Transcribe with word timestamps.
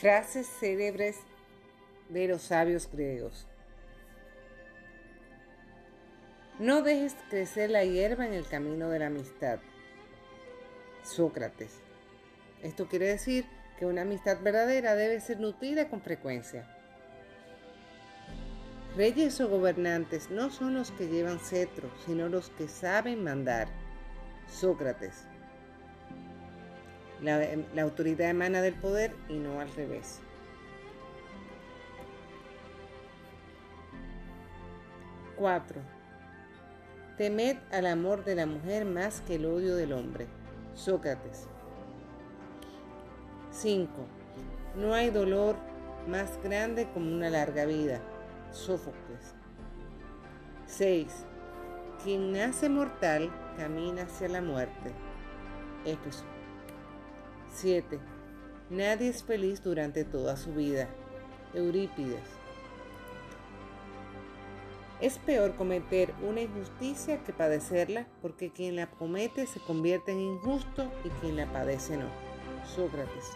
Frases 0.00 0.46
célebres 0.46 1.18
de 2.08 2.26
los 2.26 2.40
sabios 2.40 2.88
griegos. 2.90 3.46
No 6.58 6.80
dejes 6.80 7.14
crecer 7.28 7.68
la 7.68 7.84
hierba 7.84 8.26
en 8.26 8.32
el 8.32 8.46
camino 8.46 8.88
de 8.88 8.98
la 8.98 9.08
amistad. 9.08 9.58
Sócrates. 11.02 11.82
Esto 12.62 12.88
quiere 12.88 13.08
decir 13.08 13.44
que 13.78 13.84
una 13.84 14.00
amistad 14.00 14.40
verdadera 14.40 14.94
debe 14.94 15.20
ser 15.20 15.38
nutrida 15.38 15.90
con 15.90 16.00
frecuencia. 16.00 16.66
Reyes 18.96 19.38
o 19.42 19.50
gobernantes 19.50 20.30
no 20.30 20.48
son 20.48 20.72
los 20.72 20.92
que 20.92 21.08
llevan 21.08 21.40
cetro, 21.40 21.90
sino 22.06 22.30
los 22.30 22.48
que 22.48 22.68
saben 22.68 23.22
mandar. 23.22 23.68
Sócrates. 24.48 25.26
La, 27.22 27.82
autoridad 27.82 28.30
emana 28.30 28.62
del 28.62 28.74
poder 28.74 29.14
y 29.28 29.34
no 29.34 29.60
al 29.60 29.70
revés. 29.74 30.20
Cuatro. 35.36 35.80
Temed 37.18 37.58
al 37.72 37.86
amor 37.86 38.24
de 38.24 38.34
la 38.34 38.46
mujer 38.46 38.86
más 38.86 39.20
que 39.22 39.34
el 39.34 39.44
odio 39.44 39.76
del 39.76 39.92
hombre. 39.92 40.26
Sócrates. 40.74 41.46
5. 43.50 43.90
No 44.76 44.94
hay 44.94 45.10
dolor 45.10 45.56
más 46.08 46.42
grande 46.42 46.88
como 46.94 47.12
una 47.12 47.28
larga 47.28 47.66
vida. 47.66 48.00
Sófocles. 48.50 49.34
6. 50.66 51.26
Quien 52.02 52.32
nace 52.32 52.70
mortal 52.70 53.30
camina 53.58 54.02
hacia 54.04 54.28
la 54.28 54.40
muerte. 54.40 54.92
Éfeso. 55.84 56.24
7. 57.52 57.98
Nadie 58.70 59.08
es 59.08 59.24
feliz 59.24 59.62
durante 59.62 60.04
toda 60.04 60.36
su 60.36 60.54
vida. 60.54 60.88
Eurípides. 61.54 62.22
Es 65.00 65.18
peor 65.18 65.56
cometer 65.56 66.12
una 66.22 66.42
injusticia 66.42 67.24
que 67.24 67.32
padecerla, 67.32 68.06
porque 68.20 68.50
quien 68.50 68.76
la 68.76 68.90
comete 68.90 69.46
se 69.46 69.58
convierte 69.60 70.12
en 70.12 70.20
injusto 70.20 70.92
y 71.04 71.08
quien 71.20 71.36
la 71.36 71.50
padece 71.50 71.96
no. 71.96 72.06
Sócrates. 72.66 73.30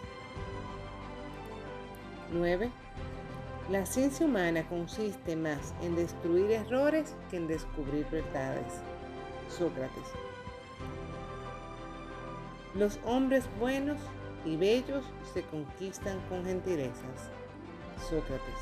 9. 2.31 2.71
La 3.69 3.85
ciencia 3.85 4.25
humana 4.25 4.67
consiste 4.69 5.35
más 5.35 5.73
en 5.81 5.95
destruir 5.95 6.51
errores 6.51 7.15
que 7.31 7.37
en 7.37 7.47
descubrir 7.47 8.05
verdades. 8.11 8.81
Sócrates. 9.49 10.34
Los 12.75 12.99
hombres 13.05 13.45
buenos 13.57 13.97
y 14.43 14.57
bellos 14.57 15.05
se 15.33 15.43
conquistan 15.43 16.19
con 16.27 16.43
gentilezas. 16.43 17.31
Sócrates. 18.09 18.59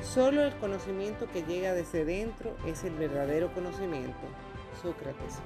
Solo 0.00 0.44
el 0.44 0.54
conocimiento 0.58 1.26
que 1.32 1.42
llega 1.42 1.72
desde 1.72 2.04
dentro 2.04 2.56
es 2.66 2.84
el 2.84 2.94
verdadero 2.94 3.52
conocimiento. 3.52 4.14
Sócrates. 4.80 5.40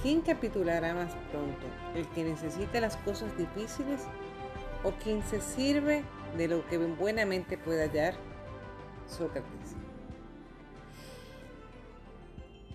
¿Quién 0.00 0.22
capitulará 0.22 0.94
más 0.94 1.14
pronto? 1.30 1.66
¿El 1.94 2.08
que 2.08 2.24
necesita 2.24 2.80
las 2.80 2.96
cosas 2.96 3.36
difíciles 3.36 4.06
o 4.82 4.92
quien 4.92 5.22
se 5.24 5.42
sirve 5.42 6.04
de 6.38 6.48
lo 6.48 6.66
que 6.68 6.78
buenamente 6.78 7.58
puede 7.58 7.82
hallar? 7.82 8.14
Sócrates. 9.06 9.77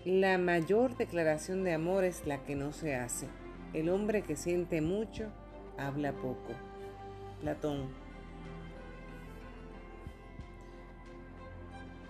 La 0.06 0.38
mayor 0.38 0.98
declaración 0.98 1.64
de 1.64 1.72
amor 1.72 2.04
es 2.04 2.28
la 2.28 2.44
que 2.44 2.56
no 2.56 2.74
se 2.74 2.94
hace. 2.94 3.30
El 3.72 3.88
hombre 3.88 4.22
que 4.22 4.36
siente 4.36 4.82
mucho 4.82 5.30
habla 5.78 6.12
poco. 6.12 6.52
Platón. 7.40 7.88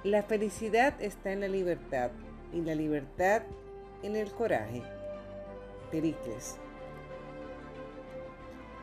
La 0.04 0.24
felicidad 0.24 1.00
está 1.04 1.34
en 1.34 1.42
la 1.42 1.48
libertad 1.48 2.10
y 2.52 2.62
la 2.62 2.74
libertad 2.74 3.44
en 4.02 4.16
el 4.16 4.32
coraje. 4.32 4.82
Pericles. 5.92 6.58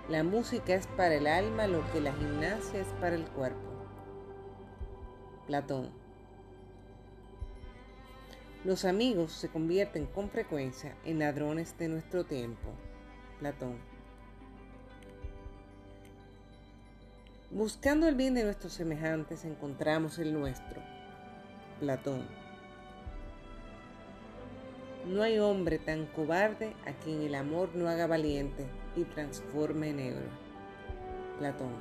La 0.09 0.22
música 0.22 0.72
es 0.72 0.87
para 0.87 1.16
el 1.16 1.26
alma 1.26 1.66
lo 1.66 1.82
que 1.93 2.00
la 2.00 2.12
gimnasia 2.12 2.81
es 2.81 2.88
para 3.00 3.16
el 3.16 3.25
cuerpo. 3.31 3.70
Platón. 5.49 5.91
Los 8.62 8.84
amigos 8.84 9.32
se 9.32 9.48
convierten 9.48 10.04
con 10.04 10.28
frecuencia 10.28 10.94
en 11.06 11.21
ladrones 11.21 11.78
de 11.78 11.88
nuestro 11.88 12.25
tiempo. 12.25 12.69
Platón. 13.38 13.78
Buscando 17.50 18.06
el 18.06 18.16
bien 18.16 18.34
de 18.34 18.44
nuestros 18.44 18.75
semejantes 18.75 19.47
encontramos 19.47 20.19
el 20.19 20.34
nuestro. 20.34 20.82
Platón. 21.81 22.26
No 25.06 25.22
hay 25.22 25.38
hombre 25.38 25.78
tan 25.78 26.04
cobarde 26.04 26.75
a 26.87 26.93
quien 27.03 27.22
el 27.22 27.37
amor 27.37 27.70
no 27.75 27.88
haga 27.88 28.06
valiente 28.06 28.66
y 28.94 29.04
transforme 29.04 29.88
en 29.88 29.97
negro. 29.97 30.28
Platón. 31.38 31.72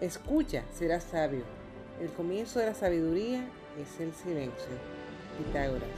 Escucha, 0.00 0.64
serás 0.72 1.04
sabio. 1.04 1.44
El 2.00 2.10
comienzo 2.10 2.58
de 2.58 2.66
la 2.66 2.74
sabiduría 2.74 3.46
es 3.78 4.00
el 4.00 4.14
silencio. 4.14 4.95
Pitágoras. 5.38 5.88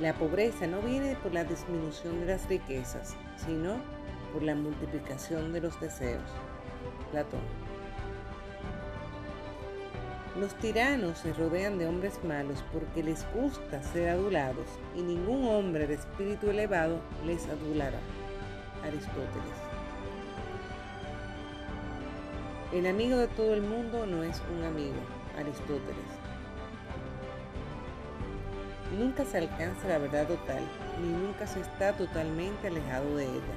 La 0.00 0.14
pobreza 0.14 0.66
no 0.66 0.80
viene 0.80 1.14
por 1.16 1.34
la 1.34 1.44
disminución 1.44 2.20
de 2.20 2.26
las 2.26 2.48
riquezas, 2.48 3.16
sino 3.36 3.76
por 4.32 4.42
la 4.42 4.54
multiplicación 4.54 5.52
de 5.52 5.60
los 5.60 5.78
deseos. 5.78 6.22
Platón. 7.10 7.40
Los 10.38 10.54
tiranos 10.54 11.18
se 11.18 11.34
rodean 11.34 11.76
de 11.76 11.86
hombres 11.86 12.22
malos 12.24 12.64
porque 12.72 13.02
les 13.02 13.26
gusta 13.34 13.82
ser 13.82 14.08
adulados 14.10 14.66
y 14.96 15.02
ningún 15.02 15.44
hombre 15.44 15.86
de 15.86 15.94
espíritu 15.94 16.48
elevado 16.48 17.00
les 17.26 17.46
adulará. 17.48 17.98
Aristóteles. 18.82 19.58
El 22.72 22.86
amigo 22.86 23.18
de 23.18 23.26
todo 23.26 23.52
el 23.52 23.62
mundo 23.62 24.06
no 24.06 24.22
es 24.22 24.40
un 24.56 24.64
amigo. 24.64 25.00
Aristóteles. 25.36 26.29
Nunca 28.98 29.24
se 29.24 29.38
alcanza 29.38 29.86
la 29.88 29.98
verdad 29.98 30.26
total, 30.26 30.62
ni 31.00 31.08
nunca 31.08 31.46
se 31.46 31.60
está 31.60 31.92
totalmente 31.92 32.66
alejado 32.66 33.16
de 33.16 33.24
ella. 33.24 33.56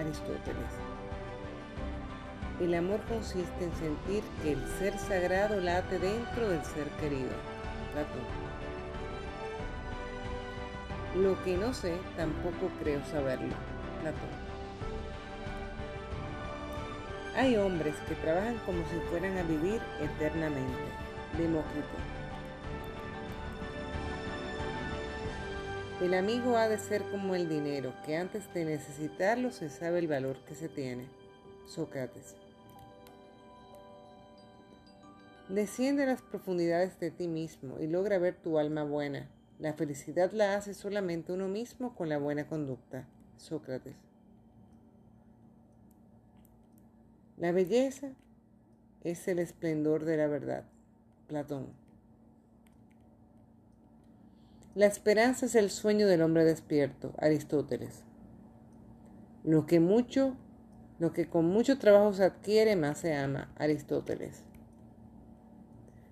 Aristóteles. 0.00 0.72
El 2.60 2.74
amor 2.74 3.00
consiste 3.08 3.64
en 3.64 3.74
sentir 3.74 4.22
que 4.42 4.52
el 4.52 4.66
ser 4.78 4.96
sagrado 4.98 5.60
late 5.60 5.98
dentro 5.98 6.48
del 6.48 6.64
ser 6.64 6.88
querido. 7.00 7.30
Platón. 7.92 8.24
Lo 11.22 11.42
que 11.44 11.56
no 11.56 11.74
sé, 11.74 11.96
tampoco 12.16 12.70
creo 12.82 13.04
saberlo. 13.04 13.54
Platón. 14.00 14.44
Hay 17.36 17.56
hombres 17.56 17.96
que 18.08 18.14
trabajan 18.14 18.56
como 18.64 18.78
si 18.88 18.96
fueran 19.10 19.36
a 19.36 19.42
vivir 19.42 19.80
eternamente. 20.00 20.82
Demócrito. 21.36 22.23
El 26.04 26.12
amigo 26.12 26.58
ha 26.58 26.68
de 26.68 26.76
ser 26.76 27.02
como 27.10 27.34
el 27.34 27.48
dinero, 27.48 27.94
que 28.04 28.18
antes 28.18 28.52
de 28.52 28.66
necesitarlo 28.66 29.50
se 29.50 29.70
sabe 29.70 30.00
el 30.00 30.06
valor 30.06 30.36
que 30.44 30.54
se 30.54 30.68
tiene. 30.68 31.08
Sócrates. 31.64 32.36
Desciende 35.48 36.02
a 36.02 36.06
las 36.06 36.20
profundidades 36.20 37.00
de 37.00 37.10
ti 37.10 37.26
mismo 37.26 37.80
y 37.80 37.86
logra 37.86 38.18
ver 38.18 38.34
tu 38.34 38.58
alma 38.58 38.84
buena. 38.84 39.30
La 39.58 39.72
felicidad 39.72 40.30
la 40.32 40.56
hace 40.56 40.74
solamente 40.74 41.32
uno 41.32 41.48
mismo 41.48 41.94
con 41.94 42.10
la 42.10 42.18
buena 42.18 42.46
conducta. 42.48 43.08
Sócrates. 43.38 43.96
La 47.38 47.50
belleza 47.50 48.10
es 49.04 49.26
el 49.26 49.38
esplendor 49.38 50.04
de 50.04 50.18
la 50.18 50.26
verdad. 50.26 50.64
Platón. 51.28 51.83
La 54.74 54.86
esperanza 54.86 55.46
es 55.46 55.54
el 55.54 55.70
sueño 55.70 56.08
del 56.08 56.20
hombre 56.22 56.44
despierto. 56.44 57.14
Aristóteles. 57.18 58.02
Lo 59.44 59.66
que 59.66 59.78
mucho, 59.78 60.36
lo 60.98 61.12
que 61.12 61.28
con 61.28 61.46
mucho 61.46 61.78
trabajo 61.78 62.12
se 62.12 62.24
adquiere, 62.24 62.74
más 62.74 62.98
se 62.98 63.14
ama. 63.14 63.52
Aristóteles. 63.56 64.42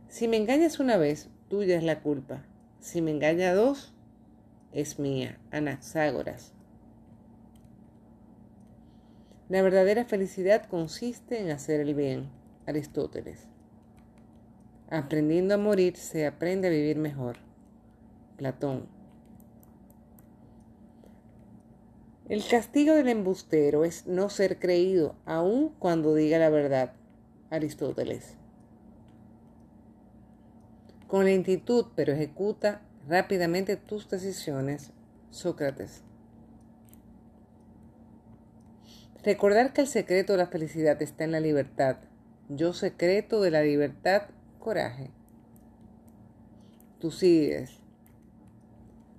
Si 0.06 0.28
me 0.28 0.36
engañas 0.36 0.78
una 0.78 0.96
vez, 0.96 1.28
tuya 1.48 1.76
es 1.76 1.82
la 1.82 2.02
culpa. 2.02 2.44
Si 2.78 3.02
me 3.02 3.10
engaña 3.10 3.52
dos, 3.52 3.94
es 4.70 5.00
mía. 5.00 5.40
Anaxágoras. 5.50 6.52
La 9.48 9.60
verdadera 9.60 10.04
felicidad 10.04 10.66
consiste 10.66 11.40
en 11.40 11.50
hacer 11.50 11.80
el 11.80 11.96
bien. 11.96 12.30
Aristóteles. 12.66 13.48
Aprendiendo 14.88 15.54
a 15.54 15.58
morir 15.58 15.96
se 15.96 16.26
aprende 16.26 16.68
a 16.68 16.70
vivir 16.70 16.96
mejor. 16.96 17.38
Platón. 18.42 18.88
El 22.28 22.44
castigo 22.44 22.92
del 22.96 23.08
embustero 23.08 23.84
es 23.84 24.08
no 24.08 24.30
ser 24.30 24.58
creído, 24.58 25.14
aun 25.26 25.68
cuando 25.78 26.12
diga 26.16 26.40
la 26.40 26.50
verdad. 26.50 26.92
Aristóteles. 27.50 28.34
Con 31.06 31.26
lentitud, 31.26 31.86
pero 31.94 32.14
ejecuta 32.14 32.82
rápidamente 33.06 33.76
tus 33.76 34.08
decisiones. 34.08 34.90
Sócrates. 35.30 36.02
Recordar 39.22 39.72
que 39.72 39.82
el 39.82 39.86
secreto 39.86 40.32
de 40.32 40.38
la 40.38 40.48
felicidad 40.48 41.00
está 41.00 41.22
en 41.22 41.30
la 41.30 41.38
libertad. 41.38 41.98
Yo 42.48 42.72
secreto 42.72 43.40
de 43.40 43.52
la 43.52 43.62
libertad, 43.62 44.22
coraje. 44.58 45.12
Tucídides. 46.98 47.81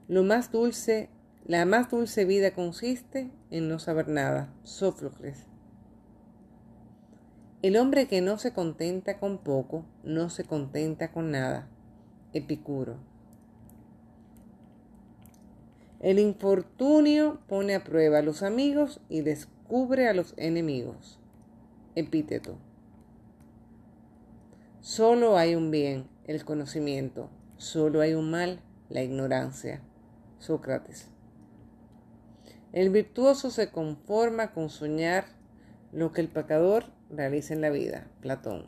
Lo 0.08 0.24
más 0.24 0.52
dulce 0.52 1.10
la 1.46 1.66
más 1.66 1.92
dulce 1.92 2.24
vida 2.24 2.52
consiste 2.52 3.30
en 3.52 3.68
no 3.68 3.78
saber 3.78 4.08
nada. 4.08 4.54
Sófocles. 4.64 5.46
El 7.62 7.76
hombre 7.76 8.08
que 8.08 8.22
no 8.22 8.38
se 8.38 8.54
contenta 8.54 9.20
con 9.20 9.40
poco, 9.40 9.84
no 10.06 10.30
se 10.30 10.46
contenta 10.46 11.12
con 11.12 11.32
nada. 11.32 11.68
Epicuro. 12.32 12.96
El 16.00 16.18
infortunio 16.18 17.42
pone 17.48 17.76
a 17.76 17.84
prueba 17.84 18.20
a 18.20 18.24
los 18.24 18.42
amigos 18.42 19.02
y 19.10 19.20
descubre 19.20 20.08
a 20.08 20.14
los 20.14 20.34
enemigos. 20.38 21.20
Epíteto. 21.96 22.58
Solo 24.80 25.38
hay 25.38 25.56
un 25.56 25.72
bien, 25.72 26.08
el 26.24 26.46
conocimiento. 26.46 27.30
Solo 27.58 28.00
hay 28.00 28.14
un 28.14 28.32
mal, 28.32 28.62
la 28.88 29.04
ignorancia. 29.04 29.82
Sócrates. 30.44 31.08
El 32.74 32.90
virtuoso 32.90 33.50
se 33.50 33.72
conforma 33.72 34.52
con 34.52 34.70
soñar 34.70 35.26
lo 35.94 36.12
que 36.12 36.20
el 36.20 36.28
pecador 36.28 36.86
realiza 37.10 37.54
en 37.54 37.62
la 37.62 37.70
vida. 37.70 38.08
Platón. 38.20 38.66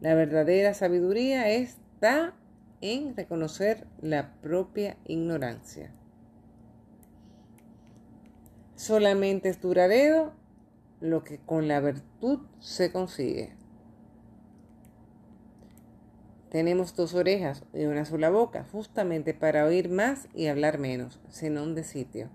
La 0.00 0.14
verdadera 0.14 0.74
sabiduría 0.74 1.48
está 1.48 2.34
en 2.82 3.16
reconocer 3.16 3.86
la 4.02 4.34
propia 4.42 4.98
ignorancia. 5.06 5.94
Solamente 8.74 9.48
es 9.48 9.62
duradero 9.62 10.34
lo 11.00 11.24
que 11.24 11.38
con 11.38 11.68
la 11.68 11.80
virtud 11.80 12.40
se 12.58 12.92
consigue. 12.92 13.59
Tenemos 16.50 16.96
dos 16.96 17.14
orejas 17.14 17.62
y 17.72 17.84
una 17.84 18.04
sola 18.04 18.28
boca, 18.28 18.66
justamente 18.72 19.34
para 19.34 19.64
oír 19.64 19.88
más 19.88 20.28
y 20.34 20.48
hablar 20.48 20.78
menos, 20.78 21.20
Zenón 21.30 21.76
de 21.76 21.84
sitio. 21.84 22.28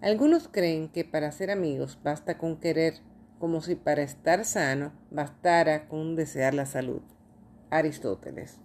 Algunos 0.00 0.48
creen 0.48 0.88
que 0.88 1.04
para 1.04 1.30
ser 1.30 1.50
amigos 1.50 1.98
basta 2.02 2.38
con 2.38 2.56
querer, 2.56 2.94
como 3.38 3.60
si 3.60 3.74
para 3.74 4.00
estar 4.00 4.46
sano 4.46 4.92
bastara 5.10 5.88
con 5.88 6.16
desear 6.16 6.54
la 6.54 6.64
salud. 6.64 7.02
Aristóteles. 7.68 8.58